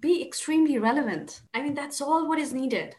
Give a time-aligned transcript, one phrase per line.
[0.00, 1.40] be extremely relevant.
[1.52, 2.94] I mean, that's all what is needed.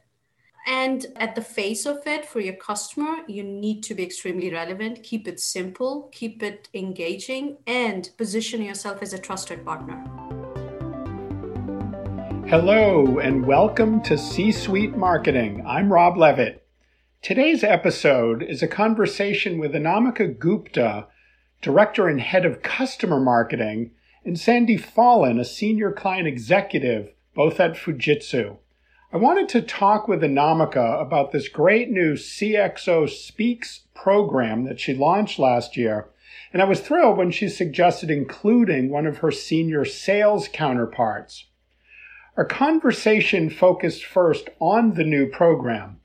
[0.68, 5.02] And at the face of it, for your customer, you need to be extremely relevant,
[5.02, 10.04] keep it simple, keep it engaging, and position yourself as a trusted partner.
[12.50, 15.64] Hello, and welcome to C Suite Marketing.
[15.66, 16.68] I'm Rob Leavitt.
[17.22, 21.08] Today's episode is a conversation with Anamika Gupta,
[21.62, 23.92] Director and Head of Customer Marketing,
[24.30, 28.58] and Sandy Fallon, a Senior Client Executive, both at Fujitsu.
[29.12, 34.94] I wanted to talk with Anamika about this great new CXO Speaks program that she
[34.94, 36.10] launched last year,
[36.54, 41.46] and I was thrilled when she suggested including one of her senior sales counterparts.
[42.38, 46.02] Our conversation focused first on the new program,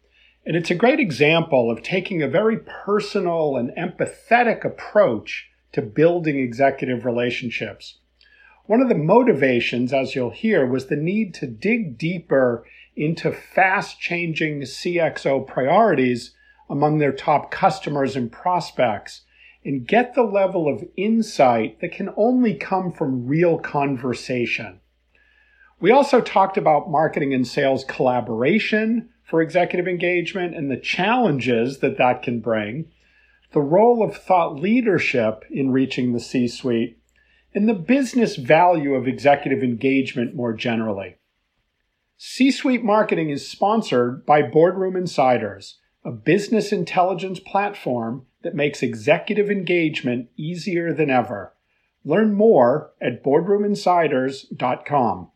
[0.46, 6.38] and it's a great example of taking a very personal and empathetic approach to building
[6.38, 7.98] executive relationships.
[8.66, 12.64] One of the motivations, as you'll hear, was the need to dig deeper
[12.96, 16.34] into fast changing CXO priorities
[16.70, 19.22] among their top customers and prospects
[19.66, 24.80] and get the level of insight that can only come from real conversation.
[25.78, 31.98] We also talked about marketing and sales collaboration for executive engagement and the challenges that
[31.98, 32.86] that can bring,
[33.52, 36.98] the role of thought leadership in reaching the C suite,
[37.54, 41.16] and the business value of executive engagement more generally.
[42.16, 49.50] C Suite Marketing is sponsored by Boardroom Insiders, a business intelligence platform that makes executive
[49.50, 51.54] engagement easier than ever.
[52.04, 55.30] Learn more at boardroominsiders.com.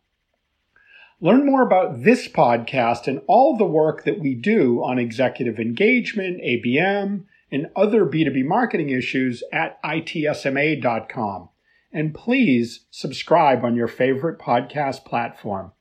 [1.21, 6.41] Learn more about this podcast and all the work that we do on executive engagement,
[6.41, 11.49] ABM, and other B2B marketing issues at itsma.com.
[11.91, 15.71] And please subscribe on your favorite podcast platform.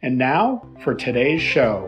[0.00, 1.86] And now for today's show.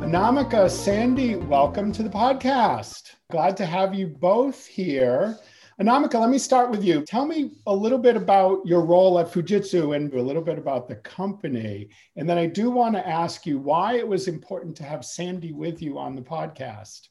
[0.00, 3.16] Anamika, Sandy, welcome to the podcast.
[3.30, 5.36] Glad to have you both here.
[5.80, 7.04] Anamika, let me start with you.
[7.04, 10.86] Tell me a little bit about your role at Fujitsu and a little bit about
[10.86, 11.88] the company.
[12.14, 15.52] And then I do want to ask you why it was important to have Sandy
[15.52, 17.08] with you on the podcast.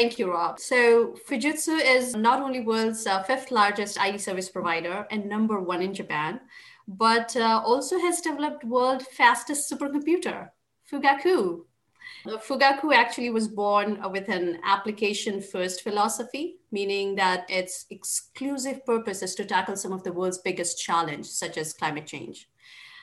[0.00, 0.58] Thank you, Rob.
[0.58, 5.82] So, Fujitsu is not only world's uh, fifth largest IT service provider and number one
[5.82, 6.40] in Japan,
[6.88, 10.48] but uh, also has developed world fastest supercomputer,
[10.90, 11.66] Fugaku,
[12.26, 18.84] uh, Fugaku actually was born uh, with an application first philosophy, meaning that its exclusive
[18.84, 22.49] purpose is to tackle some of the world's biggest challenges, such as climate change.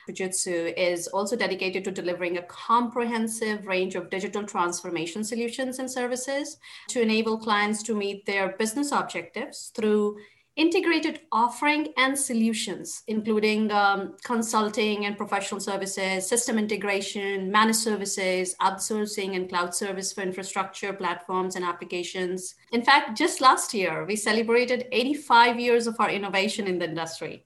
[0.08, 6.56] Fujitsu is also dedicated to delivering a comprehensive range of digital transformation solutions and services
[6.88, 10.16] to enable clients to meet their business objectives through
[10.58, 19.36] integrated offering and solutions, including um, consulting and professional services, system integration, managed services, outsourcing,
[19.36, 22.56] and cloud service for infrastructure, platforms, and applications.
[22.72, 27.44] In fact, just last year, we celebrated 85 years of our innovation in the industry.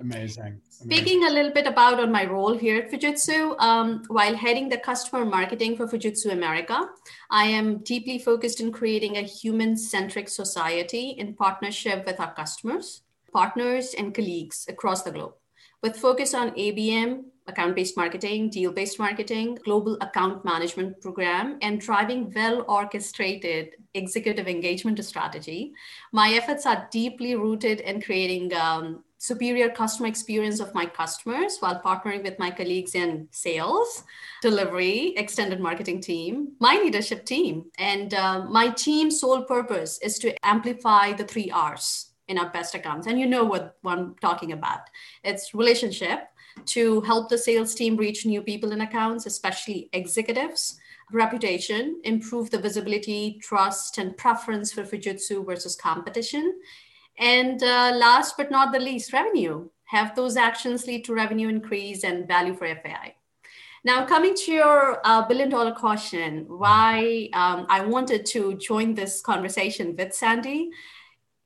[0.00, 0.60] Amazing.
[0.82, 4.76] Speaking a little bit about on my role here at Fujitsu, um, while heading the
[4.76, 6.88] customer marketing for Fujitsu America,
[7.30, 13.02] I am deeply focused in creating a human-centric society in partnership with our customers,
[13.32, 15.34] partners, and colleagues across the globe,
[15.80, 23.76] with focus on ABM, account-based marketing, deal-based marketing, global account management program, and driving well-orchestrated
[23.94, 25.72] executive engagement strategy.
[26.12, 31.80] My efforts are deeply rooted in creating um, superior customer experience of my customers while
[31.80, 34.04] partnering with my colleagues in sales,
[34.42, 37.64] delivery, extended marketing team, my leadership team.
[37.78, 42.74] And uh, my team's sole purpose is to amplify the three R's in our best
[42.74, 43.06] accounts.
[43.06, 44.80] And you know what, what I'm talking about
[45.22, 46.28] it's relationship
[46.66, 50.78] to help the sales team reach new people in accounts, especially executives.
[51.12, 56.60] Reputation, improve the visibility, trust, and preference for Fujitsu versus competition
[57.18, 59.68] and uh, last but not the least, revenue.
[59.86, 63.14] Have those actions lead to revenue increase and value for FAI.
[63.84, 69.20] Now, coming to your uh, billion dollar question, why um, I wanted to join this
[69.20, 70.70] conversation with Sandy,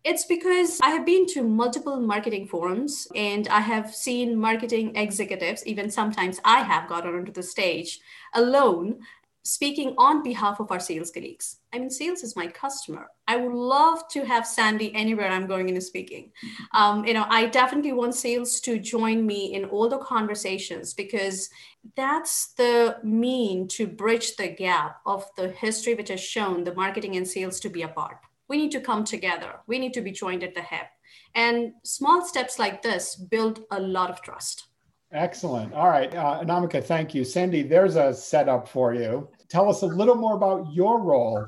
[0.04, 5.66] it's because I have been to multiple marketing forums and I have seen marketing executives,
[5.66, 7.98] even sometimes I have got onto the stage
[8.34, 9.00] alone
[9.44, 11.58] speaking on behalf of our sales colleagues.
[11.72, 13.06] I mean, sales is my customer.
[13.26, 16.32] I would love to have Sandy anywhere I'm going into speaking.
[16.74, 21.48] Um, you know, I definitely want sales to join me in all the conversations because
[21.96, 27.16] that's the mean to bridge the gap of the history which has shown the marketing
[27.16, 28.18] and sales to be apart.
[28.48, 29.60] We need to come together.
[29.66, 30.86] We need to be joined at the hip.
[31.34, 34.67] And small steps like this build a lot of trust.
[35.12, 35.72] Excellent.
[35.72, 36.14] All right.
[36.14, 37.24] Uh, Anamika, thank you.
[37.24, 39.28] Sandy, there's a setup for you.
[39.48, 41.46] Tell us a little more about your role.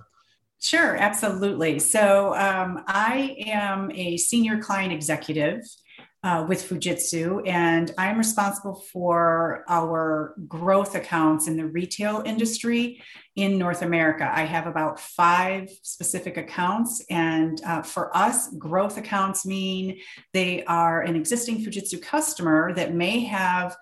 [0.62, 1.78] Sure, absolutely.
[1.78, 5.60] So um, I am a senior client executive
[6.22, 13.02] uh, with Fujitsu, and I'm responsible for our growth accounts in the retail industry
[13.36, 14.30] in North America.
[14.30, 20.00] I have about five specific accounts, and uh, for us, growth accounts mean
[20.34, 23.76] they are an existing Fujitsu customer that may have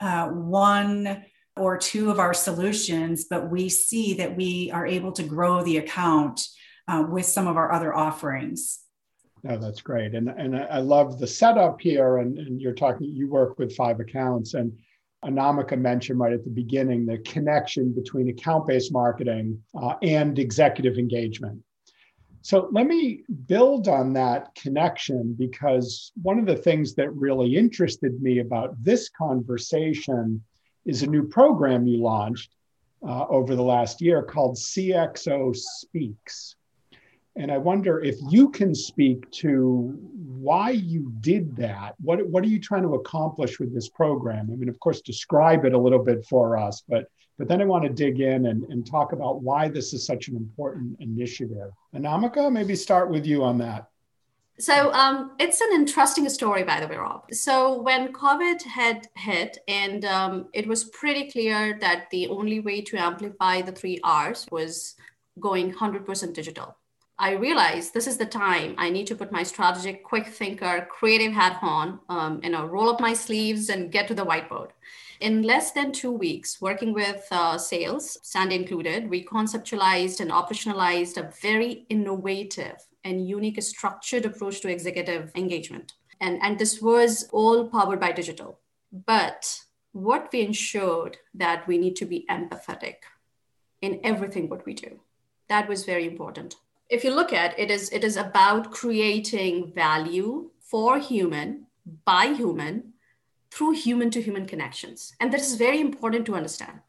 [0.00, 1.24] uh, one
[1.56, 5.76] or two of our solutions, but we see that we are able to grow the
[5.76, 6.40] account
[6.88, 8.80] uh, with some of our other offerings.
[9.44, 10.14] No, that's great.
[10.14, 12.18] And, and I love the setup here.
[12.18, 14.54] And, and you're talking, you work with five accounts.
[14.54, 14.72] And
[15.22, 20.96] Anamika mentioned right at the beginning the connection between account based marketing uh, and executive
[20.96, 21.62] engagement.
[22.40, 28.22] So let me build on that connection because one of the things that really interested
[28.22, 30.42] me about this conversation
[30.86, 32.50] is a new program you launched
[33.06, 36.56] uh, over the last year called CXO Speaks.
[37.36, 39.98] And I wonder if you can speak to
[40.44, 41.94] why you did that.
[42.00, 44.50] What, what are you trying to accomplish with this program?
[44.52, 47.64] I mean, of course, describe it a little bit for us, but but then I
[47.64, 51.70] want to dig in and, and talk about why this is such an important initiative.
[51.94, 53.88] Anamika, maybe start with you on that.
[54.58, 57.24] So um, it's an interesting story, by the way, Rob.
[57.32, 62.80] So when COVID had hit, and um, it was pretty clear that the only way
[62.82, 64.94] to amplify the three R's was
[65.40, 66.76] going 100% digital.
[67.16, 71.32] I realized this is the time I need to put my strategic, quick thinker, creative
[71.32, 74.70] hat on, um, you know, roll up my sleeves and get to the whiteboard.
[75.20, 81.16] In less than two weeks, working with uh, sales, Sandy included, we conceptualized and operationalized
[81.16, 85.92] a very innovative and unique structured approach to executive engagement.
[86.20, 88.58] And, and this was all powered by digital.
[89.06, 89.60] But
[89.92, 92.96] what we ensured that we need to be empathetic
[93.80, 94.98] in everything what we do.
[95.48, 96.56] That was very important
[96.94, 101.66] if you look at it is it is about creating value for human
[102.04, 102.92] by human
[103.50, 105.12] through human to human connections.
[105.20, 106.80] And this is very important to understand.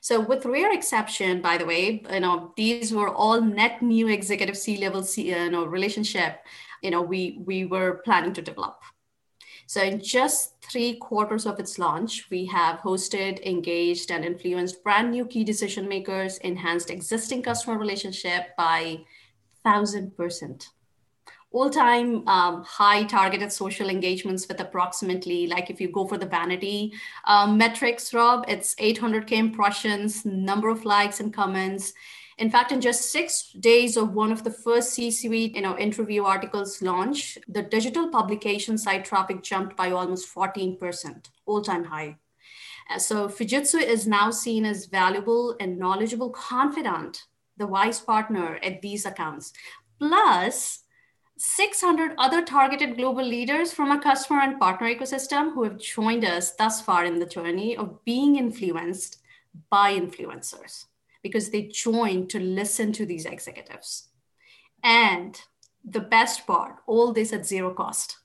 [0.00, 4.58] So with rare exception by the way you know these were all net new executive
[4.64, 6.32] c level c uh, you know relationship
[6.82, 8.76] you know we we were planning to develop.
[9.66, 15.10] So in just three quarters of its launch, we have hosted, engaged, and influenced brand
[15.10, 19.04] new key decision makers, enhanced existing customer relationship by
[19.64, 20.70] thousand percent.
[21.50, 26.26] All time um, high targeted social engagements with approximately like if you go for the
[26.26, 26.92] vanity
[27.26, 31.92] um, metrics rob it's 800k impressions number of likes and comments.
[32.38, 36.24] In fact in just six days of one of the first c-suite you know interview
[36.24, 42.16] articles launch the digital publication site traffic jumped by almost 14% all time high.
[42.90, 47.26] Uh, so fujitsu is now seen as valuable and knowledgeable confidant
[47.56, 49.52] the wise partner at these accounts,
[49.98, 50.80] plus
[51.36, 56.52] 600 other targeted global leaders from a customer and partner ecosystem who have joined us
[56.52, 59.18] thus far in the journey of being influenced
[59.70, 60.86] by influencers
[61.22, 64.08] because they joined to listen to these executives.
[64.82, 65.40] And
[65.84, 68.18] the best part, all this at zero cost.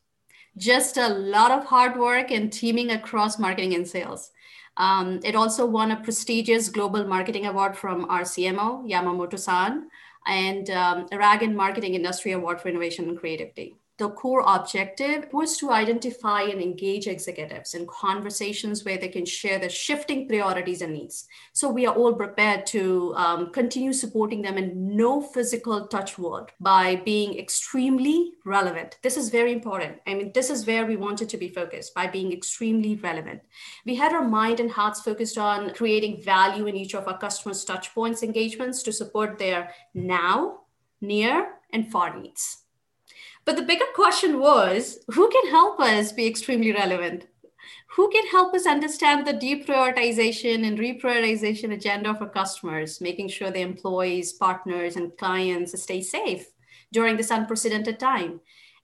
[0.57, 4.31] Just a lot of hard work and teaming across marketing and sales.
[4.77, 9.89] Um, it also won a prestigious Global Marketing Award from our CMO, Yamamoto san,
[10.25, 15.71] and um, Aragon Marketing Industry Award for Innovation and Creativity the core objective was to
[15.71, 21.27] identify and engage executives in conversations where they can share their shifting priorities and needs.
[21.51, 26.51] So we are all prepared to um, continue supporting them in no physical touch world
[26.61, 28.97] by being extremely relevant.
[29.03, 29.97] This is very important.
[30.07, 33.41] I mean, this is where we wanted to be focused by being extremely relevant.
[33.85, 37.65] We had our mind and hearts focused on creating value in each of our customers'
[37.65, 40.61] touch points engagements to support their now,
[41.01, 42.63] near, and far needs.
[43.49, 47.25] But the bigger question was who can help us be extremely relevant?
[47.95, 53.61] Who can help us understand the deprioritization and reprioritization agenda for customers, making sure the
[53.61, 56.45] employees, partners, and clients stay safe
[56.93, 58.39] during this unprecedented time?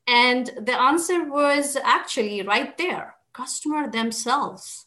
[0.08, 4.85] And the answer was actually right there customer themselves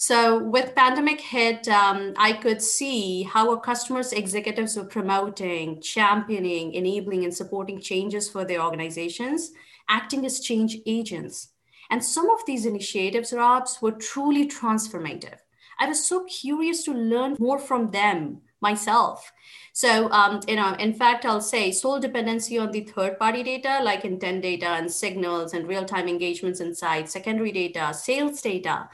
[0.00, 6.72] so with pandemic hit, um, I could see how our customers executives were promoting, championing,
[6.72, 9.50] enabling, and supporting changes for their organizations,
[9.88, 11.48] acting as change agents.
[11.90, 15.38] And some of these initiatives, Robs, were truly transformative.
[15.80, 19.32] I was so curious to learn more from them myself.
[19.72, 23.80] So, um, you know, in fact, I'll say sole dependency on the third party data
[23.82, 28.88] like intent data and signals and real time engagements insights, secondary data, sales data.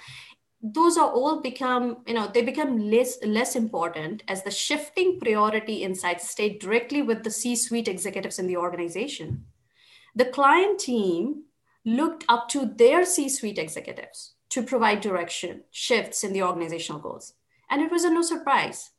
[0.66, 5.82] Those are all become, you know, they become less less important as the shifting priority
[5.82, 9.44] insights stay directly with the C-suite executives in the organization.
[10.16, 11.44] The client team
[11.84, 17.34] looked up to their C-suite executives to provide direction, shifts in the organizational goals.
[17.68, 18.92] And it was a no surprise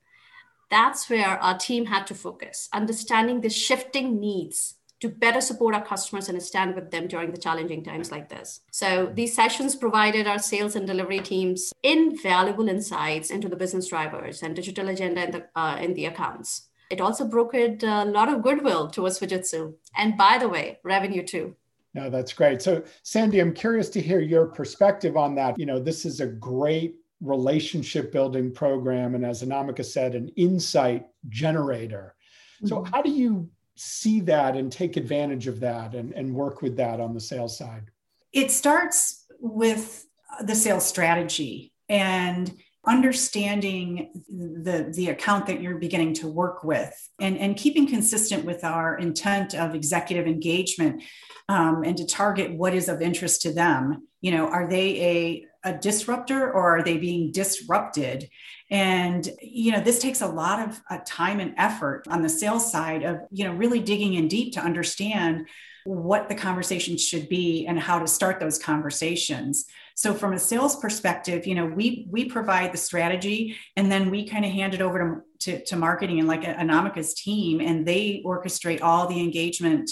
[0.70, 5.86] that's where our team had to focus, understanding the shifting needs to better support our
[5.86, 8.62] customers and stand with them during the challenging times like this.
[8.72, 14.42] So these sessions provided our sales and delivery teams invaluable insights into the business drivers
[14.42, 16.68] and digital agenda in the, uh, in the accounts.
[16.90, 19.76] It also brokered a lot of goodwill towards Fujitsu.
[19.96, 21.56] And by the way, revenue too.
[21.94, 22.62] No, that's great.
[22.62, 25.58] So, Sandy, I'm curious to hear your perspective on that.
[25.58, 31.06] You know, this is a great relationship building program and as anamika said an insight
[31.30, 32.14] generator
[32.58, 32.68] mm-hmm.
[32.68, 36.78] so how do you see that and take advantage of that and, and work with
[36.78, 37.92] that on the sales side.
[38.32, 40.06] It starts with
[40.42, 42.54] the sales strategy and
[42.88, 48.64] understanding the, the account that you're beginning to work with and, and keeping consistent with
[48.64, 51.02] our intent of executive engagement
[51.50, 54.08] um, and to target what is of interest to them.
[54.22, 58.30] You know are they a a disruptor or are they being disrupted?
[58.72, 62.72] And you know this takes a lot of uh, time and effort on the sales
[62.72, 65.48] side of you know really digging in deep to understand
[65.84, 69.66] what the conversation should be and how to start those conversations.
[69.94, 74.28] So from a sales perspective you know we we provide the strategy and then we
[74.28, 78.24] kind of hand it over to, to, to marketing and like anamika's team and they
[78.26, 79.92] orchestrate all the engagement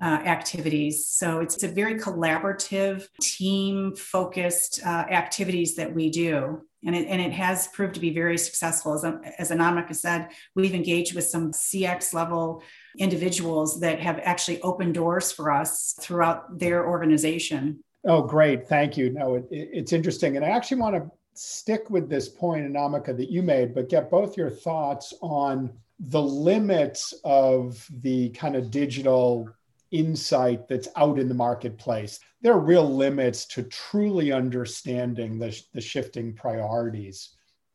[0.00, 1.08] uh, activities.
[1.08, 6.62] So it's a very collaborative, team focused uh, activities that we do.
[6.84, 8.94] And it, and it has proved to be very successful.
[8.94, 9.04] As,
[9.38, 12.62] as Anamika said, we've engaged with some CX level
[12.98, 17.82] individuals that have actually opened doors for us throughout their organization.
[18.04, 18.68] Oh, great.
[18.68, 19.10] Thank you.
[19.10, 20.36] No, it, it's interesting.
[20.36, 24.10] And I actually want to stick with this point, Anamika, that you made, but get
[24.10, 29.48] both your thoughts on the limits of the kind of digital
[29.90, 32.20] insight that's out in the marketplace.
[32.42, 37.30] There are real limits to truly understanding the, the shifting priorities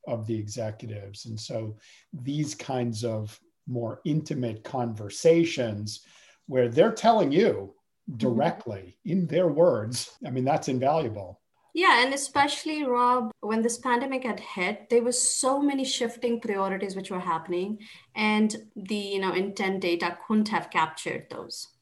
[0.08, 1.26] of the executives.
[1.26, 1.78] And so
[2.14, 6.02] these kinds of more intimate conversations
[6.48, 7.74] where they're telling you
[8.10, 8.18] mm-hmm.
[8.18, 9.12] directly mm-hmm.
[9.12, 11.40] in their words, I mean, that's invaluable.
[11.76, 16.96] Yeah, and especially Rob, when this pandemic had hit, there was so many shifting priorities
[16.96, 17.80] which were happening,
[18.16, 21.73] and the you know intent data couldn't have captured those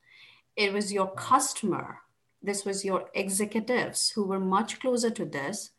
[0.55, 1.99] it was your customer.
[2.41, 5.71] This was your executives who were much closer to this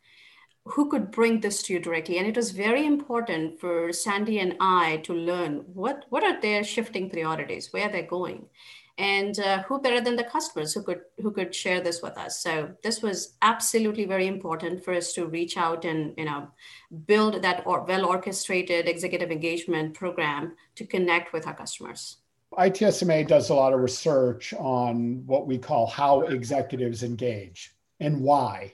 [0.65, 2.17] who could bring this to you directly.
[2.17, 6.63] And it was very important for sandy and i to learn what what are their
[6.63, 8.47] shifting priorities where they're going
[8.97, 12.41] and uh, who better than the customers who could who could share this with us.
[12.41, 16.49] So this was absolutely very important for us to reach out and you know
[17.07, 22.17] build that or well orchestrated executive engagement program to connect with our customers
[22.57, 28.73] ITSMA does a lot of research on what we call how executives engage and why.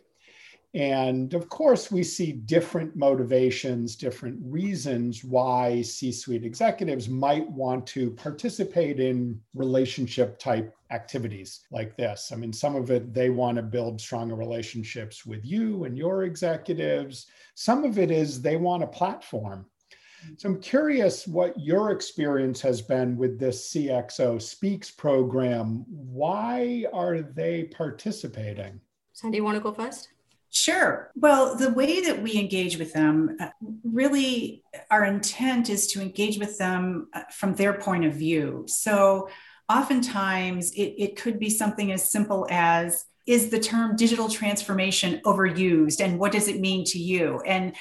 [0.76, 7.88] And of course, we see different motivations, different reasons why C suite executives might want
[7.88, 12.32] to participate in relationship type activities like this.
[12.32, 16.24] I mean, some of it, they want to build stronger relationships with you and your
[16.24, 17.26] executives.
[17.56, 19.66] Some of it is they want a platform
[20.38, 25.86] so I'm curious what your experience has been with this CXO Speaks program.
[25.88, 28.80] Why are they participating?
[29.14, 30.10] Sandy, you want to go first?
[30.52, 31.12] Sure.
[31.16, 33.50] Well, the way that we engage with them, uh,
[33.84, 38.66] really, our intent is to engage with them uh, from their point of view.
[38.68, 39.30] So,
[39.70, 46.04] oftentimes, it, it could be something as simple as is the term digital transformation overused
[46.04, 47.76] and what does it mean to you and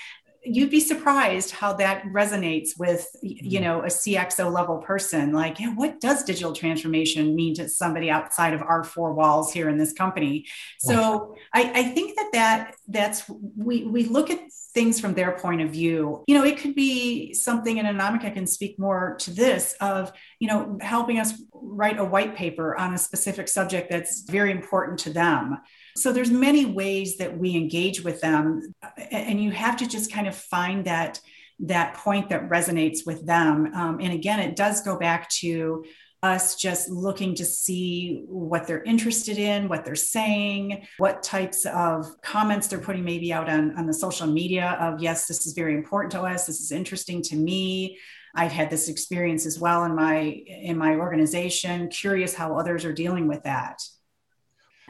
[0.54, 3.64] you'd be surprised how that resonates with you mm-hmm.
[3.64, 5.32] know a cxo level person.
[5.32, 9.68] Like yeah, what does digital transformation mean to somebody outside of our four walls here
[9.68, 10.46] in this company?
[10.78, 14.40] So I, I think that that that's we we look at
[14.74, 16.24] things from their point of view.
[16.26, 20.48] You know it could be something and anamika can speak more to this of you
[20.48, 25.10] know helping us write a white paper on a specific subject that's very important to
[25.12, 25.58] them
[25.98, 28.74] so there's many ways that we engage with them
[29.10, 31.20] and you have to just kind of find that
[31.60, 35.84] that point that resonates with them um, and again it does go back to
[36.22, 42.06] us just looking to see what they're interested in, what they're saying, what types of
[42.22, 45.74] comments they're putting maybe out on, on the social media of, yes, this is very
[45.74, 47.98] important to us, this is interesting to me.
[48.34, 51.88] I've had this experience as well in my in my organization.
[51.88, 53.80] Curious how others are dealing with that.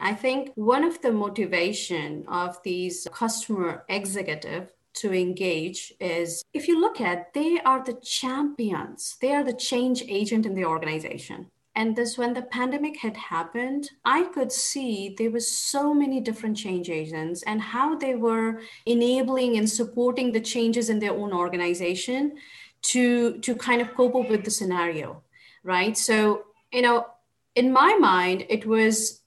[0.01, 6.79] I think one of the motivation of these customer executive to engage is if you
[6.79, 9.17] look at they are the champions.
[9.21, 11.47] They are the change agent in the organization.
[11.75, 16.57] And this when the pandemic had happened i could see there was so many different
[16.57, 22.33] change agents and how they were enabling and supporting the changes in their own organization
[22.81, 25.21] to to kind of cope up with the scenario
[25.63, 25.97] right?
[25.97, 27.07] So you know
[27.55, 29.18] in my mind it was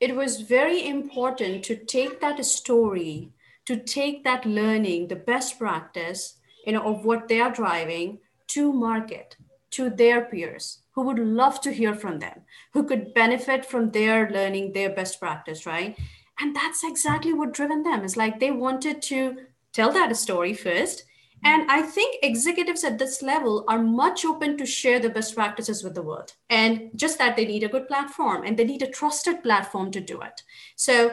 [0.00, 3.30] it was very important to take that story
[3.66, 8.72] to take that learning the best practice you know of what they are driving to
[8.72, 9.36] market
[9.70, 12.42] to their peers who would love to hear from them,
[12.72, 15.96] who could benefit from their learning, their best practice, right?
[16.40, 18.04] And that's exactly what driven them.
[18.04, 19.36] Is like they wanted to
[19.72, 21.04] tell that story first.
[21.42, 25.82] And I think executives at this level are much open to share the best practices
[25.82, 26.34] with the world.
[26.50, 30.00] And just that they need a good platform and they need a trusted platform to
[30.00, 30.42] do it.
[30.76, 31.12] So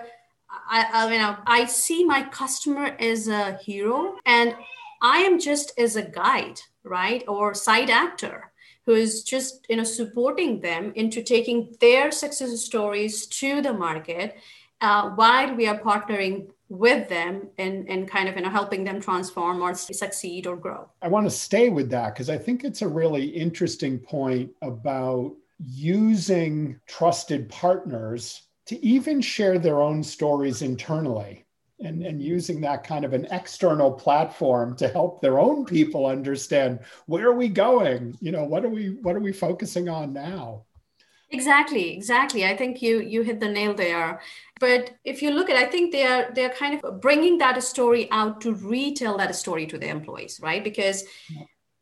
[0.70, 4.56] I, I mean, I see my customer as a hero and
[5.02, 7.24] I am just as a guide, right?
[7.28, 8.52] Or side actor
[8.88, 14.38] who is just you know supporting them into taking their success stories to the market
[14.82, 19.00] uh, while we are partnering with them and, and kind of you know helping them
[19.00, 20.90] transform or succeed or grow.
[21.02, 25.34] I want to stay with that because i think it's a really interesting point about
[25.66, 31.46] using trusted partners to even share their own stories internally
[31.80, 36.80] and, and using that kind of an external platform to help their own people understand
[37.06, 38.18] where are we going?
[38.20, 40.64] You know what are we what are we focusing on now
[41.32, 42.46] exactly exactly.
[42.46, 44.22] I think you you hit the nail there.
[44.60, 48.42] But if you look at i think they're they're kind of bringing that story out
[48.42, 50.64] to retell that story to the employees right?
[50.64, 51.04] Because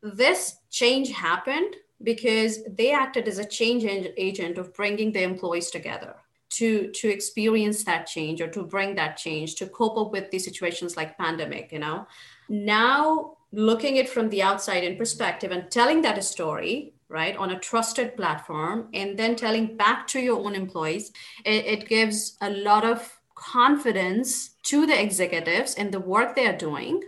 [0.01, 3.85] this change happened because they acted as a change
[4.17, 6.15] agent of bringing the employees together
[6.49, 10.45] to to experience that change or to bring that change to cope up with these
[10.45, 12.07] situations like pandemic you know?
[12.49, 17.60] Now looking it from the outside in perspective and telling that story right on a
[17.60, 21.12] trusted platform and then telling back to your own employees
[21.46, 26.58] it, it gives a lot of confidence to the executives in the work they are
[26.58, 27.02] doing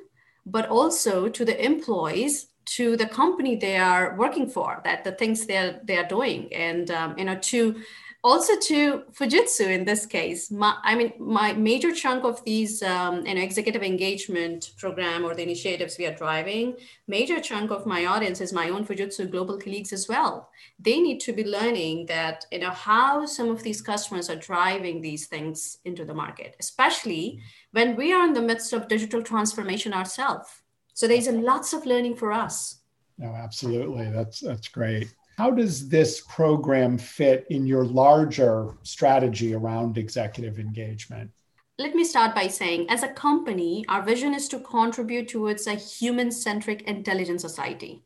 [0.46, 5.46] but also to the employees to the company they are working for that the things
[5.46, 6.54] they're they're doing.
[6.54, 7.82] And um, you know to
[8.24, 10.52] also to Fujitsu in this case.
[10.52, 15.36] My, I mean, my major chunk of these um, you know, executive engagement program or
[15.36, 16.76] the initiatives we are driving,
[17.08, 20.50] major chunk of my audience is my own Fujitsu global colleagues as well.
[20.80, 25.02] They need to be learning that you know how some of these customers are driving
[25.02, 27.40] these things into the market, especially
[27.72, 30.50] when we are in the midst of digital transformation ourselves.
[30.94, 32.80] So there's lots of learning for us.
[33.18, 34.10] No, absolutely.
[34.12, 35.14] That's that's great.
[35.38, 41.30] How does this program fit in your larger strategy around executive engagement?
[41.78, 45.76] Let me start by saying, as a company, our vision is to contribute towards a
[45.76, 48.04] human centric intelligent society,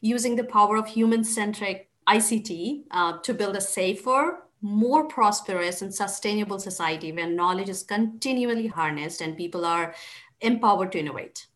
[0.00, 5.94] using the power of human centric ICT uh, to build a safer, more prosperous, and
[5.94, 9.94] sustainable society where knowledge is continually harnessed and people are
[10.40, 11.46] empowered to innovate.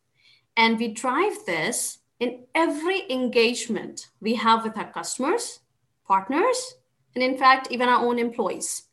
[0.54, 5.60] And we drive this in every engagement we have with our customers,
[6.08, 6.58] partners,
[7.14, 8.84] and in fact, even our own employees.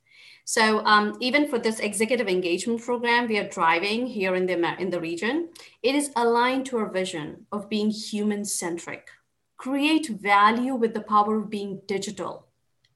[0.44, 4.89] So um, even for this executive engagement program we are driving here in the, in
[4.89, 5.50] the region,
[5.82, 9.08] it is aligned to our vision of being human centric,
[9.56, 12.48] create value with the power of being digital.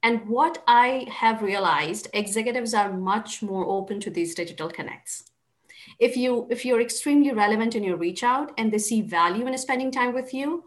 [0.04, 5.32] And what I have realized, executives are much more open to these digital connects
[6.00, 9.58] if you if you're extremely relevant in your reach out and they see value in
[9.58, 10.64] spending time with you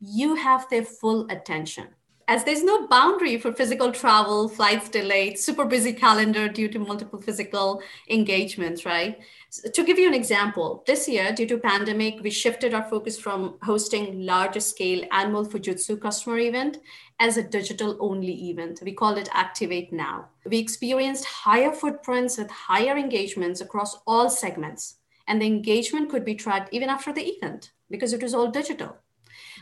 [0.00, 1.88] you have their full attention.
[2.26, 7.20] As there's no boundary for physical travel flights delayed super busy calendar due to multiple
[7.20, 9.18] physical engagements right
[9.50, 13.58] to give you an example, this year, due to pandemic, we shifted our focus from
[13.62, 16.78] hosting larger scale annual Fujitsu customer event
[17.18, 18.80] as a digital only event.
[18.82, 20.28] We called it Activate Now.
[20.46, 24.96] We experienced higher footprints with higher engagements across all segments.
[25.26, 28.96] And the engagement could be tracked even after the event because it was all digital.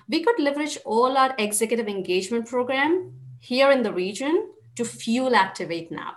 [0.09, 5.91] We could leverage all our executive engagement program here in the region to fuel Activate
[5.91, 6.17] Now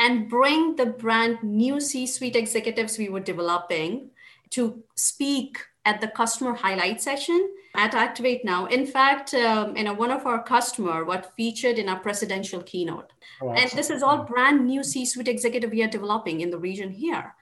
[0.00, 4.10] and bring the brand new C suite executives we were developing
[4.50, 8.66] to speak at the customer highlight session at Activate Now.
[8.66, 13.12] In fact, um, you know, one of our customer what featured in our presidential keynote.
[13.42, 16.90] Oh, and this is all brand new C-suite executive we are developing in the region
[16.90, 17.34] here.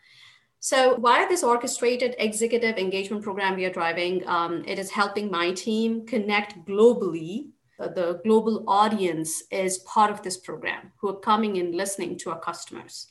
[0.61, 5.53] So, via this orchestrated executive engagement program we are driving, um, it is helping my
[5.53, 7.51] team connect globally.
[7.79, 12.41] The global audience is part of this program who are coming and listening to our
[12.41, 13.07] customers.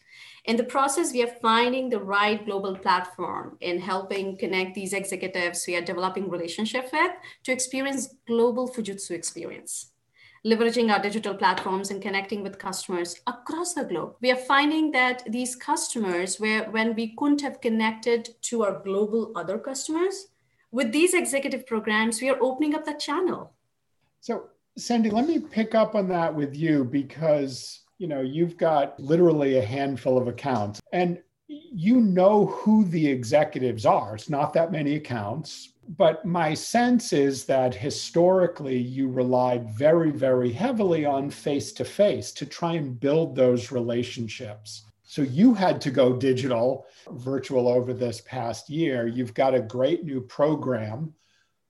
[0.46, 5.66] In the process, we are finding the right global platform in helping connect these executives
[5.68, 7.12] we are developing relationship with
[7.44, 9.92] to experience global Fujitsu experience
[10.46, 14.16] leveraging our digital platforms and connecting with customers across the globe.
[14.22, 19.34] We are finding that these customers, where when we couldn't have connected to our global
[19.36, 20.28] other customers,
[20.72, 23.54] with these executive programs, we are opening up that channel.
[24.22, 29.00] So, Sandy, let me pick up on that with you because you know you've got
[29.00, 34.16] literally a handful of accounts and you know who the executives are.
[34.16, 40.52] It's not that many accounts but my sense is that historically you relied very, very
[40.52, 44.84] heavily on face to face to try and build those relationships.
[45.04, 49.08] So you had to go digital, virtual over this past year.
[49.08, 51.14] You've got a great new program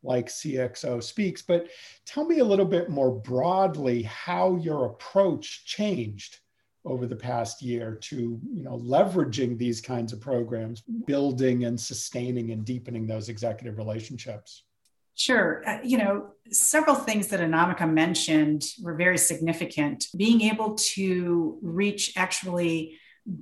[0.07, 1.67] like CXO Speaks, but
[2.05, 6.39] tell me a little bit more broadly how your approach changed
[6.85, 12.51] over the past year to you know leveraging these kinds of programs building and sustaining
[12.51, 14.63] and deepening those executive relationships
[15.17, 15.67] Sure.
[15.67, 20.05] Uh, you know, several things that Anamika mentioned were very significant.
[20.15, 22.99] Being able to reach actually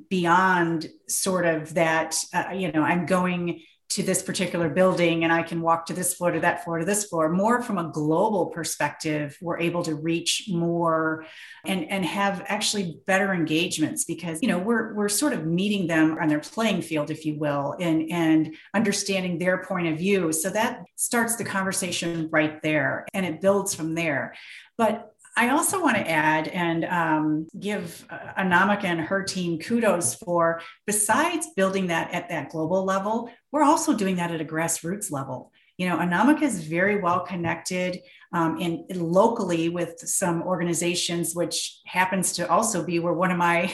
[0.10, 5.44] beyond sort of that, uh, you know, I'm going to this particular building and I
[5.44, 7.30] can walk to this floor to that floor to this floor.
[7.30, 11.26] More from a global perspective, we're able to reach more
[11.66, 16.18] and, and have actually better engagements because you know we're we're sort of meeting them
[16.20, 20.32] on their playing field, if you will, and, and understanding their point of view.
[20.32, 24.34] So that starts the conversation right there and it builds from there.
[24.78, 30.16] But I also want to add and um, give uh, Anamika and her team kudos
[30.16, 35.12] for, besides building that at that global level, we're also doing that at a grassroots
[35.12, 35.52] level.
[35.78, 38.00] You know, Anamika is very well connected
[38.32, 38.58] um,
[38.92, 43.68] locally with some organizations, which happens to also be where one of my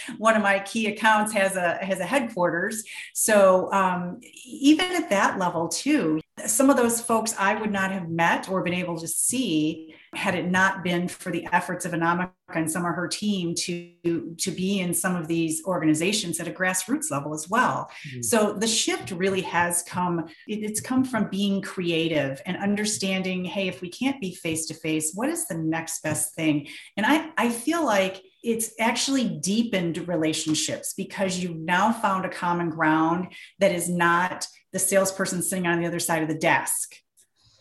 [0.18, 2.82] one of my key accounts has a has a headquarters.
[3.12, 8.08] So um, even at that level too, some of those folks I would not have
[8.08, 12.30] met or been able to see had it not been for the efforts of Anamika
[12.54, 16.52] and some of her team to, to be in some of these organizations at a
[16.52, 17.90] grassroots level as well.
[18.08, 18.22] Mm-hmm.
[18.22, 23.80] So the shift really has come, it's come from being creative and understanding, hey, if
[23.80, 26.68] we can't be face to face, what is the next best thing?
[26.96, 32.70] And I, I feel like it's actually deepened relationships because you've now found a common
[32.70, 36.96] ground that is not the salesperson sitting on the other side of the desk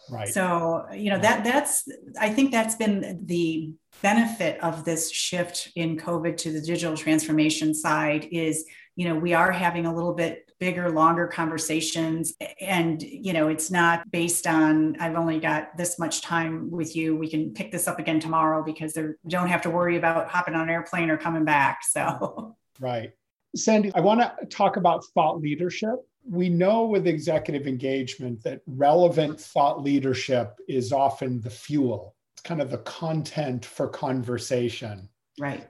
[0.10, 0.30] Right.
[0.30, 1.88] So, you know, that that's
[2.20, 7.74] I think that's been the benefit of this shift in COVID to the digital transformation
[7.74, 12.34] side is, you know, we are having a little bit bigger, longer conversations.
[12.62, 17.16] And, you know, it's not based on, I've only got this much time with you.
[17.16, 20.54] We can pick this up again tomorrow because they don't have to worry about hopping
[20.54, 21.80] on an airplane or coming back.
[21.84, 23.12] So, right.
[23.56, 29.40] Sandy, I want to talk about thought leadership we know with executive engagement that relevant
[29.40, 32.16] thought leadership is often the fuel.
[32.34, 35.10] It's kind of the content for conversation.
[35.40, 35.68] Right.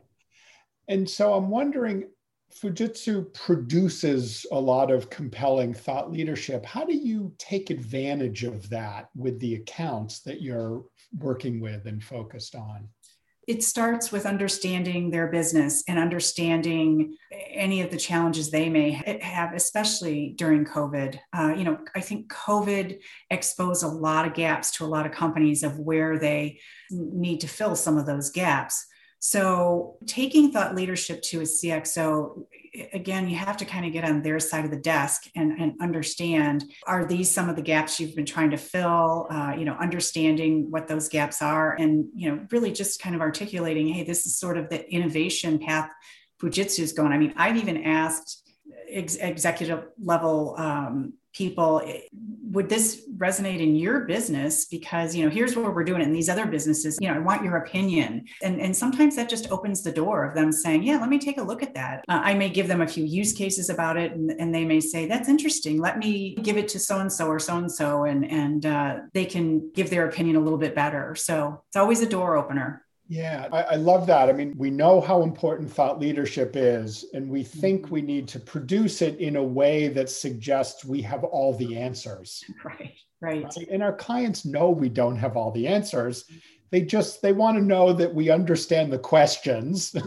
[0.87, 2.09] And so I'm wondering
[2.53, 6.65] Fujitsu produces a lot of compelling thought leadership.
[6.65, 10.83] How do you take advantage of that with the accounts that you're
[11.19, 12.87] working with and focused on?
[13.47, 17.17] It starts with understanding their business and understanding
[17.51, 21.19] any of the challenges they may have, especially during COVID.
[21.33, 25.11] Uh, you know, I think COVID exposed a lot of gaps to a lot of
[25.11, 28.85] companies of where they need to fill some of those gaps.
[29.25, 32.43] So, taking thought leadership to a CXO,
[32.91, 35.75] again, you have to kind of get on their side of the desk and, and
[35.79, 39.27] understand are these some of the gaps you've been trying to fill?
[39.31, 43.21] Uh, you know, understanding what those gaps are, and you know, really just kind of
[43.21, 45.89] articulating, hey, this is sort of the innovation path
[46.41, 47.13] Fujitsu is going.
[47.13, 48.43] I mean, I've even asked
[48.89, 51.81] ex- executive level um, people
[52.53, 54.65] would this resonate in your business?
[54.65, 56.97] Because you know here's what we're doing in these other businesses.
[57.01, 58.25] You know i want your opinion.
[58.41, 61.37] And and sometimes that just opens the door of them saying yeah let me take
[61.37, 62.05] a look at that.
[62.07, 64.79] Uh, i may give them a few use cases about it and, and they may
[64.79, 65.79] say that's interesting.
[65.79, 68.97] Let me give it to so and so or so and so and and uh,
[69.13, 71.15] they can give their opinion a little bit better.
[71.15, 74.29] So it's always a door opener yeah, I, I, love that.
[74.29, 78.39] I mean, we know how important thought leadership is, and we think we need to
[78.39, 82.43] produce it in a way that suggests we have all the answers.
[82.63, 83.43] Right, right.
[83.43, 83.67] right?
[83.69, 86.25] And our clients know we don't have all the answers.
[86.71, 89.95] They just they want to know that we understand the questions.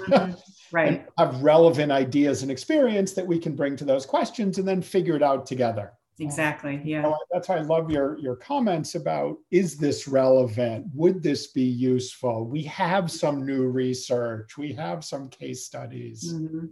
[0.69, 0.77] Mm-hmm.
[0.77, 0.89] right.
[0.89, 4.83] and have relevant ideas and experience that we can bring to those questions and then
[4.83, 5.93] figure it out together.
[6.19, 6.81] Exactly.
[6.85, 7.13] Yeah.
[7.31, 10.87] That's why I love your your comments about is this relevant?
[10.95, 12.47] Would this be useful?
[12.47, 14.57] We have some new research.
[14.57, 16.33] We have some case studies.
[16.33, 16.67] Mm-hmm.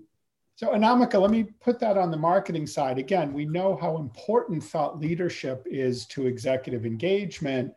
[0.56, 2.96] So Anamika, let me put that on the marketing side.
[2.98, 7.72] Again, we know how important thought leadership is to executive engagement.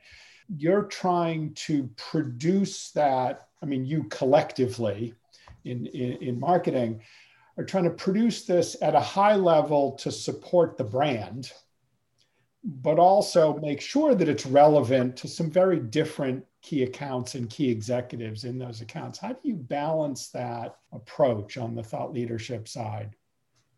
[0.55, 5.15] You're trying to produce that, I mean, you collectively
[5.65, 7.01] in, in, in marketing
[7.57, 11.51] are trying to produce this at a high level to support the brand,
[12.63, 17.69] but also make sure that it's relevant to some very different key accounts and key
[17.69, 19.17] executives in those accounts.
[19.17, 23.15] How do you balance that approach on the thought leadership side?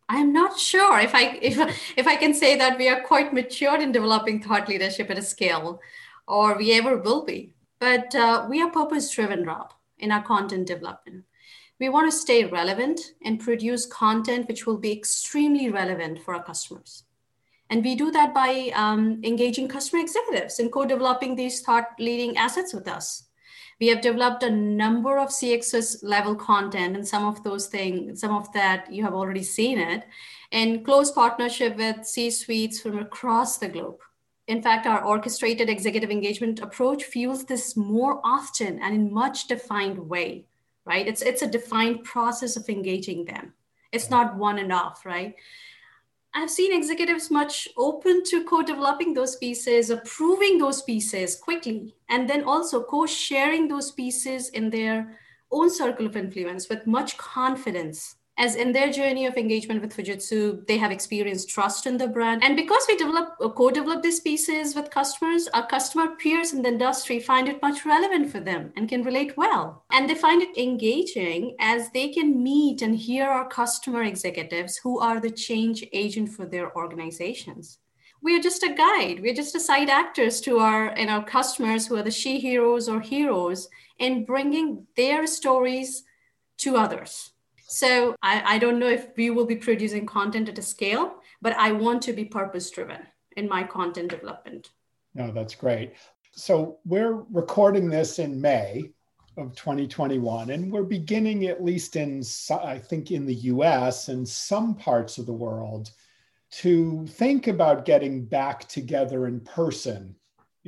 [0.08, 1.56] I'm not sure if I if,
[1.96, 5.22] if I can say that we are quite matured in developing thought leadership at a
[5.22, 5.80] scale,
[6.26, 7.54] or we ever will be.
[7.78, 11.24] But uh, we are purpose driven, Rob, in our content development.
[11.80, 16.42] We want to stay relevant and produce content which will be extremely relevant for our
[16.42, 17.04] customers.
[17.70, 22.36] And we do that by um, engaging customer executives and co developing these thought leading
[22.36, 23.28] assets with us.
[23.80, 28.36] We have developed a number of CXS level content, and some of those things, some
[28.36, 30.04] of that you have already seen it,
[30.50, 34.00] in close partnership with C suites from across the globe.
[34.48, 39.98] In fact, our orchestrated executive engagement approach fuels this more often and in much defined
[39.98, 40.44] way
[40.90, 41.06] right?
[41.06, 43.54] It's it's a defined process of engaging them.
[43.92, 45.34] It's not one and off, right?
[46.34, 52.44] I've seen executives much open to co-developing those pieces, approving those pieces quickly, and then
[52.44, 55.18] also co-sharing those pieces in their
[55.50, 60.66] own circle of influence with much confidence as in their journey of engagement with Fujitsu,
[60.66, 62.42] they have experienced trust in the brand.
[62.42, 66.70] And because we develop uh, co-develop these pieces with customers, our customer peers in the
[66.70, 69.84] industry find it much relevant for them and can relate well.
[69.92, 74.98] And they find it engaging as they can meet and hear our customer executives who
[75.00, 77.78] are the change agent for their organizations
[78.22, 81.86] we are just a guide we're just a side actors to our and our customers
[81.86, 86.04] who are the she heroes or heroes in bringing their stories
[86.58, 87.32] to others
[87.70, 91.54] so I, I don't know if we will be producing content at a scale, but
[91.56, 92.98] I want to be purpose driven
[93.36, 94.70] in my content development.
[95.14, 95.94] No, that's great.
[96.32, 98.90] So we're recording this in May
[99.36, 104.74] of 2021, and we're beginning, at least in, I think, in the US and some
[104.74, 105.92] parts of the world,
[106.50, 110.16] to think about getting back together in person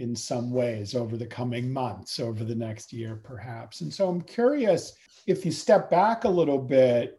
[0.03, 3.81] in some ways over the coming months, over the next year, perhaps.
[3.81, 4.95] And so I'm curious
[5.27, 7.17] if you step back a little bit,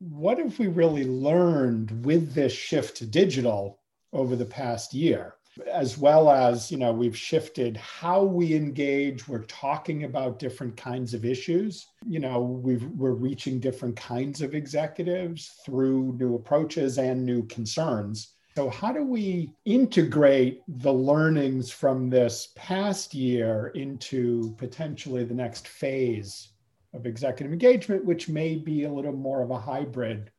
[0.00, 3.78] what have we really learned with this shift to digital
[4.12, 5.36] over the past year?
[5.72, 9.28] As well as, you know, we've shifted how we engage.
[9.28, 11.86] We're talking about different kinds of issues.
[12.04, 18.33] You know, we've, we're reaching different kinds of executives through new approaches and new concerns.
[18.56, 25.66] So, how do we integrate the learnings from this past year into potentially the next
[25.66, 26.50] phase
[26.94, 30.30] of executive engagement, which may be a little more of a hybrid.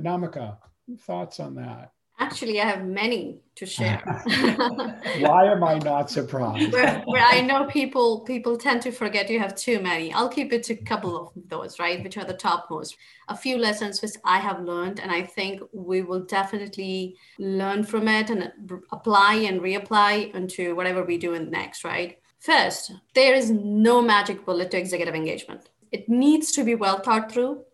[0.00, 0.56] Anamika,
[1.00, 1.92] thoughts on that?
[2.20, 4.02] Actually, I have many to share.
[5.18, 6.72] Why am I not surprised?
[6.72, 10.12] where, where, I know people people tend to forget you have too many.
[10.12, 12.96] I'll keep it to a couple of those, right, which are the topmost.
[13.28, 18.08] A few lessons which I have learned, and I think we will definitely learn from
[18.08, 18.50] it and
[18.92, 22.18] apply and reapply into whatever we do in the next, right?
[22.40, 27.32] First, there is no magic bullet to executive engagement it needs to be well thought
[27.32, 27.64] through,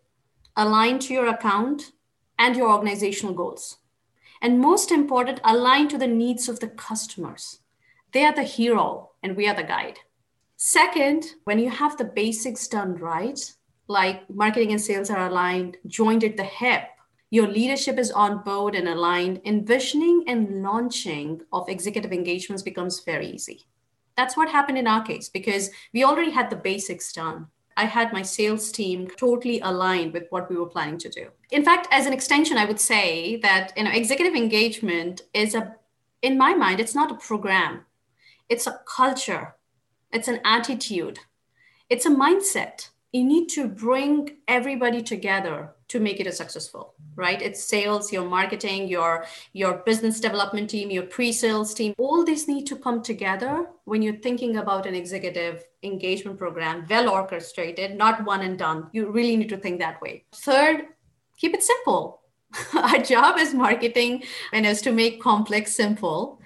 [0.56, 1.92] aligned to your account
[2.38, 3.78] and your organizational goals.
[4.44, 7.60] And most important, aligned to the needs of the customers.
[8.12, 10.00] They are the hero and we are the guide.
[10.58, 13.40] Second, when you have the basics done right,
[13.88, 16.82] like marketing and sales are aligned, joined at the hip,
[17.30, 23.28] your leadership is on board and aligned, envisioning and launching of executive engagements becomes very
[23.28, 23.62] easy.
[24.14, 27.46] That's what happened in our case because we already had the basics done.
[27.76, 31.28] I had my sales team totally aligned with what we were planning to do.
[31.50, 35.74] In fact, as an extension, I would say that you know executive engagement is a
[36.22, 37.84] in my mind, it's not a program.
[38.48, 39.56] It's a culture.
[40.10, 41.18] It's an attitude.
[41.90, 42.88] It's a mindset.
[43.12, 47.40] You need to bring everybody together to make it a successful right?
[47.40, 51.94] It's sales your marketing your your business development team your pre-sales team.
[51.98, 57.08] All these need to come together when you're thinking about an executive engagement program well
[57.08, 58.88] orchestrated not one and done.
[58.92, 60.24] You really need to think that way.
[60.34, 60.86] Third
[61.36, 62.20] keep it simple.
[62.74, 66.40] Our job is marketing and is to make complex simple.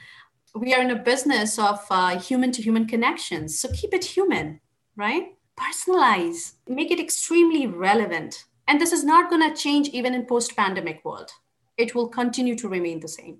[0.55, 1.79] We are in a business of
[2.23, 4.61] human to human connections so keep it human
[4.99, 5.35] right?
[5.59, 11.05] Personalize make it extremely relevant And this is not going to change even in post-pandemic
[11.05, 11.31] world.
[11.79, 13.39] It will continue to remain the same.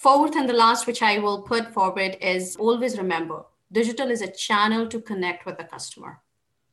[0.00, 4.30] Fourth and the last, which I will put forward, is always remember digital is a
[4.30, 6.20] channel to connect with the customer.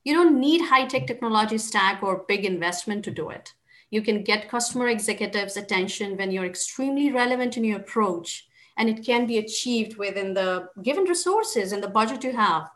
[0.04, 3.52] You don't need high tech technology stack or big investment to do it.
[3.90, 9.04] You can get customer executives' attention when you're extremely relevant in your approach, and it
[9.04, 12.70] can be achieved within the given resources and the budget you have.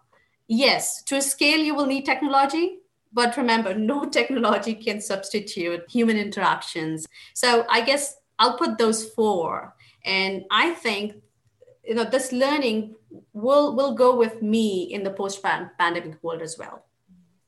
[0.48, 2.78] Yes, to scale, you will need technology,
[3.16, 7.08] but remember, no technology can substitute human interactions.
[7.34, 9.74] So I guess I'll put those four.
[10.04, 11.14] And i think
[11.82, 12.94] you know this learning
[13.32, 16.84] will will go with me in the post pandemic world as well.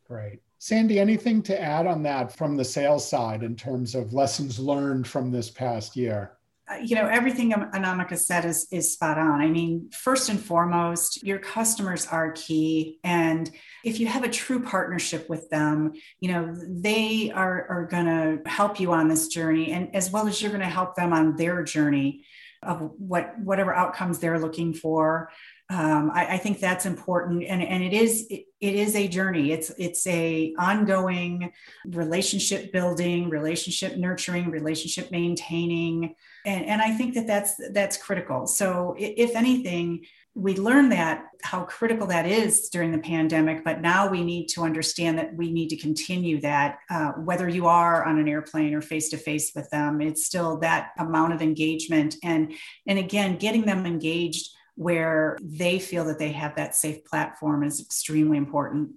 [0.08, 4.58] Great sandy anything to add on that from the sales side in terms of lessons
[4.58, 6.37] learned from this past year
[6.82, 11.38] you know everything anamika said is is spot on i mean first and foremost your
[11.38, 13.50] customers are key and
[13.84, 18.50] if you have a true partnership with them you know they are are going to
[18.50, 21.36] help you on this journey and as well as you're going to help them on
[21.36, 22.24] their journey
[22.62, 25.30] of what whatever outcomes they're looking for.
[25.70, 29.52] Um, I, I, think that's important, and and it is it, it is a journey.
[29.52, 31.52] It's it's a ongoing
[31.86, 38.46] relationship building, relationship nurturing, relationship maintaining, and and I think that that's that's critical.
[38.46, 44.08] So if anything, we learned that how critical that is during the pandemic but now
[44.08, 48.18] we need to understand that we need to continue that uh, whether you are on
[48.18, 52.52] an airplane or face to face with them it's still that amount of engagement and
[52.86, 57.80] and again getting them engaged where they feel that they have that safe platform is
[57.80, 58.90] extremely important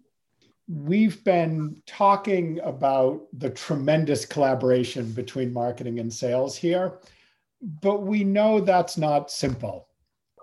[0.68, 7.00] we've been talking about the tremendous collaboration between marketing and sales here
[7.82, 9.88] but we know that's not simple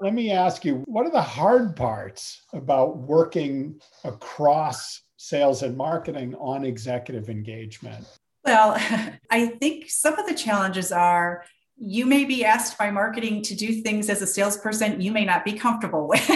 [0.01, 6.35] let me ask you what are the hard parts about working across sales and marketing
[6.37, 8.07] on executive engagement?
[8.45, 8.77] Well,
[9.31, 11.45] I think some of the challenges are
[11.81, 15.45] you may be asked by marketing to do things as a salesperson you may not
[15.45, 16.21] be comfortable with.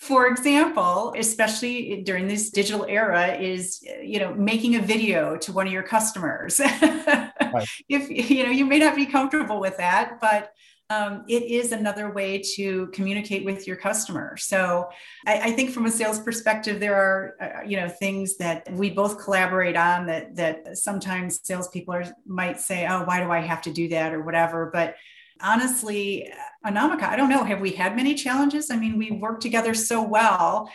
[0.00, 5.66] For example, especially during this digital era, is you know making a video to one
[5.66, 6.60] of your customers.
[6.82, 7.66] right.
[7.88, 10.52] If you know you may not be comfortable with that, but
[10.90, 14.36] um, it is another way to communicate with your customer.
[14.36, 14.88] So
[15.26, 18.90] I, I think from a sales perspective, there are uh, you know things that we
[18.90, 23.62] both collaborate on that that sometimes salespeople are, might say, oh, why do I have
[23.62, 24.96] to do that or whatever, but
[25.40, 26.32] honestly,
[26.64, 27.44] Anamika, I don't know.
[27.44, 28.70] Have we had many challenges?
[28.70, 30.70] I mean, we work together so well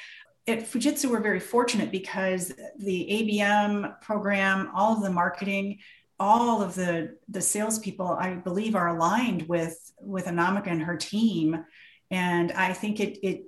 [0.50, 3.08] at Fujitsu, we're very fortunate because the
[3.40, 5.80] ABM program, all of the marketing,
[6.20, 11.64] all of the the salespeople, I believe, are aligned with with Anamika and her team.
[12.12, 13.44] And I think it it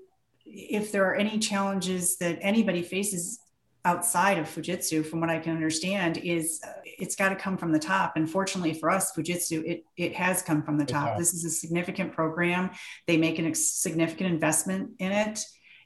[0.45, 3.39] if there are any challenges that anybody faces
[3.84, 7.71] outside of Fujitsu, from what I can understand, is uh, it's got to come from
[7.71, 8.13] the top.
[8.15, 11.17] And fortunately for us, Fujitsu, it it has come from the top.
[11.17, 12.71] This is a significant program.
[13.07, 15.43] They make a significant investment in it,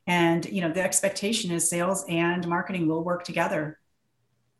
[0.07, 3.79] and you know the expectation is sales and marketing will work together.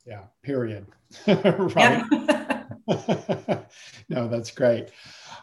[0.06, 0.24] Yeah.
[0.44, 0.86] Period.
[1.28, 2.04] right.
[4.10, 4.90] no, that's great.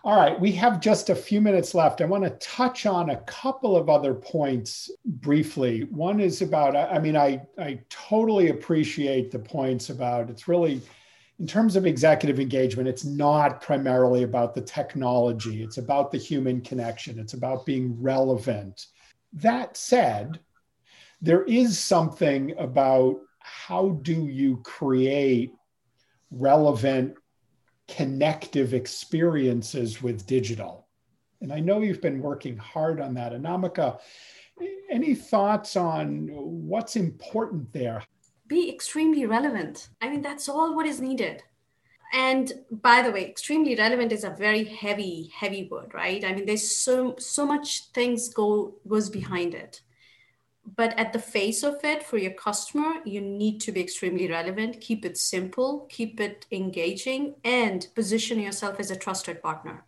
[0.05, 2.01] All right, we have just a few minutes left.
[2.01, 5.85] I want to touch on a couple of other points briefly.
[5.90, 10.81] One is about, I mean, I, I totally appreciate the points about it's really,
[11.38, 16.61] in terms of executive engagement, it's not primarily about the technology, it's about the human
[16.62, 18.87] connection, it's about being relevant.
[19.33, 20.40] That said,
[21.20, 25.52] there is something about how do you create
[26.31, 27.14] relevant
[27.88, 30.87] connective experiences with digital?
[31.40, 33.33] And I know you've been working hard on that.
[33.33, 33.98] Anamika,
[34.90, 38.02] any thoughts on what's important there?
[38.46, 39.88] Be extremely relevant.
[40.00, 41.42] I mean, that's all what is needed.
[42.14, 46.22] And by the way, extremely relevant is a very heavy, heavy word, right?
[46.24, 49.81] I mean, there's so so much things go goes behind it
[50.64, 54.81] but at the face of it for your customer you need to be extremely relevant
[54.81, 59.85] keep it simple keep it engaging and position yourself as a trusted partner.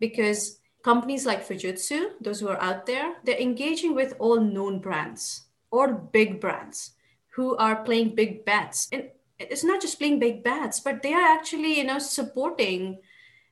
[0.00, 5.46] Because companies like fujitsu those who are out there they're engaging with all known brands
[5.70, 6.92] or big brands
[7.28, 8.88] who are playing big bets.
[8.92, 12.98] And it's not just playing big bets but they are actually you know supporting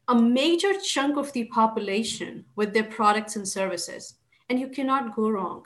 [0.08, 4.14] a major chunk of the population with their products and services.
[4.48, 5.64] And you cannot go wrong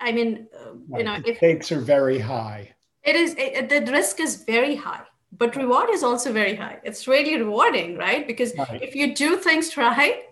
[0.00, 0.98] I mean, uh, right.
[0.98, 2.74] you know, the if stakes are very high.
[3.02, 6.78] It is it, the risk is very high, but reward is also very high.
[6.84, 8.26] It's really rewarding, right?
[8.26, 8.82] Because right.
[8.82, 10.22] if you do things right,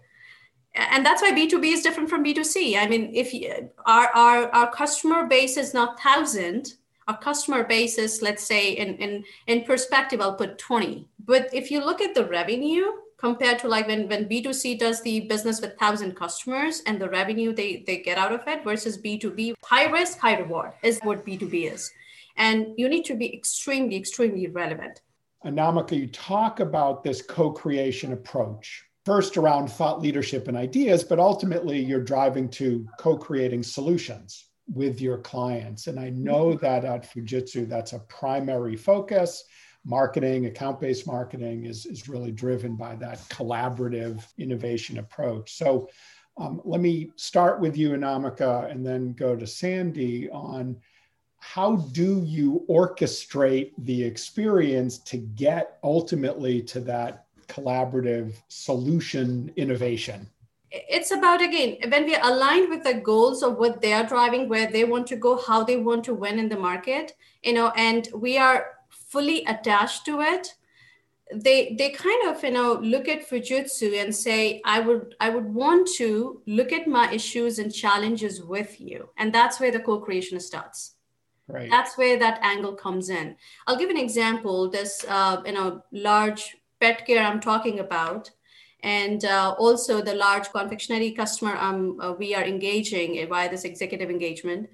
[0.74, 2.76] and that's why B2B is different from B2C.
[2.78, 6.74] I mean, if you, our, our, our customer base is not thousand
[7.08, 11.70] our customer base is let's say in in in perspective i'll put 20 but if
[11.70, 12.86] you look at the revenue
[13.18, 17.52] compared to like when when b2c does the business with 1000 customers and the revenue
[17.52, 21.72] they they get out of it versus b2b high risk high reward is what b2b
[21.72, 21.92] is.
[22.38, 25.00] And you need to be extremely extremely relevant.
[25.44, 31.78] Anamika you talk about this co-creation approach first around thought leadership and ideas but ultimately
[31.78, 35.86] you're driving to co-creating solutions with your clients.
[35.86, 36.64] And i know mm-hmm.
[36.64, 39.44] that at fujitsu that's a primary focus
[39.86, 45.54] marketing, account based marketing is, is really driven by that collaborative innovation approach.
[45.54, 45.88] So
[46.36, 50.76] um, let me start with you, Anamika, and then go to Sandy on
[51.38, 60.28] how do you orchestrate the experience to get ultimately to that collaborative solution innovation?
[60.72, 64.48] it's about again when we are aligned with the goals of what they are driving
[64.48, 67.70] where they want to go how they want to win in the market you know
[67.76, 68.75] and we are
[69.16, 70.54] fully attached to it
[71.34, 75.46] they they kind of you know look at fujitsu and say i would i would
[75.52, 79.08] want to look at my issues and challenges with you.
[79.16, 80.94] And that's where the co-creation starts.
[81.48, 81.70] Right.
[81.70, 83.36] That's where that angle comes in.
[83.66, 88.30] I'll give an example this uh, you know large pet care i'm talking about
[88.82, 94.10] and uh, also the large confectionery customer um, uh, we are engaging via this executive
[94.10, 94.68] engagement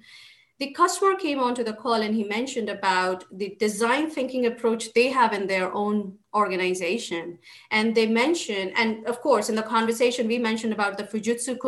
[0.59, 5.09] the customer came onto the call and he mentioned about the design thinking approach they
[5.09, 7.39] have in their own organization.
[7.71, 11.59] And they mentioned and of course in the conversation we mentioned about the fujitsu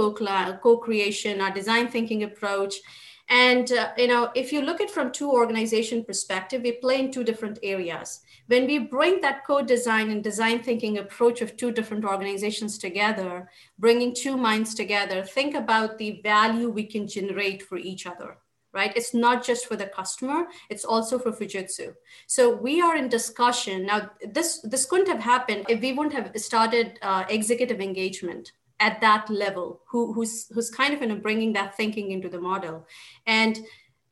[0.62, 2.76] co-creation our design thinking approach.
[3.28, 7.12] And uh, you know if you look at from two organization perspective we play in
[7.12, 8.22] two different areas.
[8.48, 14.14] When we bring that co-design and design thinking approach of two different organizations together bringing
[14.14, 18.38] two minds together think about the value we can generate for each other
[18.76, 18.92] right?
[18.96, 21.94] It's not just for the customer, it's also for Fujitsu.
[22.28, 23.86] So we are in discussion.
[23.86, 28.52] Now, this, this couldn't have happened if we wouldn't have started uh, executive engagement
[28.82, 32.40] at that level, who, who's, who's kind of you know, bringing that thinking into the
[32.40, 32.86] model.
[33.26, 33.58] And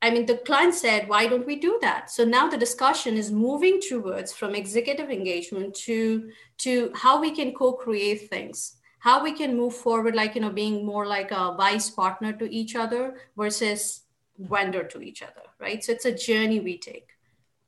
[0.02, 2.10] I mean, the client said, why don't we do that?
[2.10, 7.54] So now the discussion is moving towards from executive engagement to, to how we can
[7.54, 11.90] co-create things how we can move forward like you know being more like a vice
[11.90, 14.03] partner to each other versus
[14.44, 15.84] vendor to each other, right?
[15.84, 17.10] So it's a journey we take.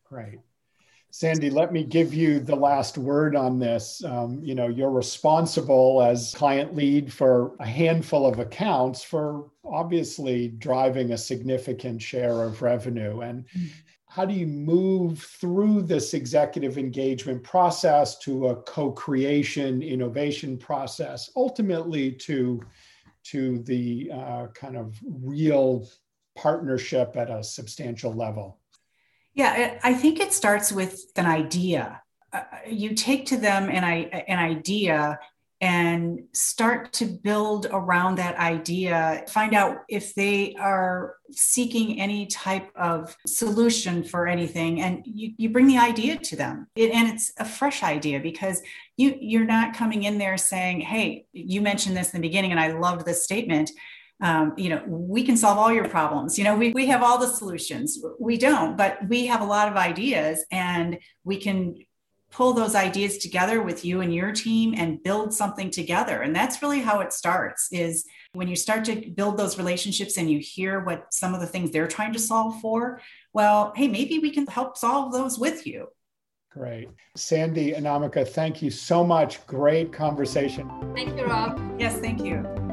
[0.09, 0.39] Right.
[1.09, 4.03] Sandy, let me give you the last word on this.
[4.03, 10.49] Um, you know, you're responsible as client lead for a handful of accounts for obviously
[10.49, 13.21] driving a significant share of revenue.
[13.21, 13.45] And
[14.07, 22.11] how do you move through this executive engagement process to a co-creation innovation process, ultimately
[22.11, 22.61] to
[23.23, 25.87] to the uh, kind of real
[26.35, 28.59] partnership at a substantial level?
[29.33, 32.01] Yeah, I think it starts with an idea.
[32.31, 35.19] Uh, you take to them an, an idea
[35.61, 39.23] and start to build around that idea.
[39.29, 45.49] Find out if they are seeking any type of solution for anything, and you, you
[45.49, 46.67] bring the idea to them.
[46.75, 48.61] It, and it's a fresh idea because
[48.97, 52.59] you you're not coming in there saying, "Hey, you mentioned this in the beginning, and
[52.59, 53.71] I loved this statement."
[54.21, 56.37] Um, you know, we can solve all your problems.
[56.37, 57.99] You know, we, we have all the solutions.
[58.19, 61.75] We don't, but we have a lot of ideas and we can
[62.31, 66.21] pull those ideas together with you and your team and build something together.
[66.21, 70.29] And that's really how it starts is when you start to build those relationships and
[70.29, 72.99] you hear what some of the things they're trying to solve for,
[73.31, 75.87] well, hey, maybe we can help solve those with you.
[76.51, 76.89] Great.
[77.15, 79.45] Sandy, Anamika, thank you so much.
[79.45, 80.69] Great conversation.
[80.93, 81.59] Thank you, Rob.
[81.79, 82.64] Yes, thank you.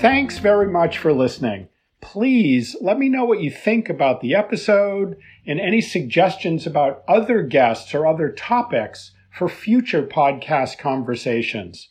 [0.00, 1.68] Thanks very much for listening.
[2.00, 7.42] Please let me know what you think about the episode and any suggestions about other
[7.42, 11.90] guests or other topics for future podcast conversations.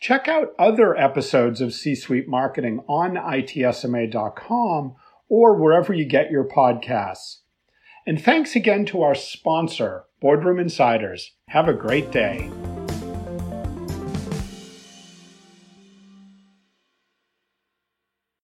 [0.00, 4.94] Check out other episodes of C Suite Marketing on itsma.com
[5.28, 7.40] or wherever you get your podcasts.
[8.06, 11.32] And thanks again to our sponsor, Boardroom Insiders.
[11.48, 12.50] Have a great day.